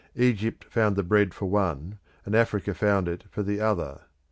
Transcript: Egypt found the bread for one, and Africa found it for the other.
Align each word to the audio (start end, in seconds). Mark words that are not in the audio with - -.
Egypt 0.15 0.63
found 0.65 0.95
the 0.95 1.03
bread 1.03 1.31
for 1.31 1.45
one, 1.45 1.99
and 2.25 2.33
Africa 2.33 2.73
found 2.73 3.07
it 3.07 3.25
for 3.29 3.43
the 3.43 3.59
other. 3.61 4.01